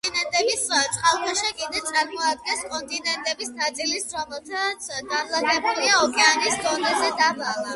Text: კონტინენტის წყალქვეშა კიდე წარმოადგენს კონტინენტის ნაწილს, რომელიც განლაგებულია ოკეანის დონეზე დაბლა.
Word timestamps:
კონტინენტის 0.05 0.61
წყალქვეშა 0.93 1.51
კიდე 1.59 1.81
წარმოადგენს 1.89 2.63
კონტინენტის 2.71 3.53
ნაწილს, 3.59 4.09
რომელიც 4.17 4.89
განლაგებულია 5.13 6.01
ოკეანის 6.07 6.61
დონეზე 6.65 7.13
დაბლა. 7.23 7.55